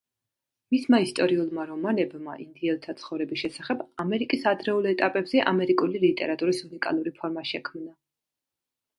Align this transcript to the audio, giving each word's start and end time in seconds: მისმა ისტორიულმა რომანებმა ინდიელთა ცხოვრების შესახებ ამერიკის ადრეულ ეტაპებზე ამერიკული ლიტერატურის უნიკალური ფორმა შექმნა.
მისმა 0.73 0.99
ისტორიულმა 1.07 1.65
რომანებმა 1.71 2.33
ინდიელთა 2.45 2.95
ცხოვრების 3.01 3.41
შესახებ 3.41 3.83
ამერიკის 4.03 4.47
ადრეულ 4.51 4.87
ეტაპებზე 4.93 5.43
ამერიკული 5.51 6.01
ლიტერატურის 6.05 6.63
უნიკალური 6.69 7.13
ფორმა 7.19 7.45
შექმნა. 7.51 7.93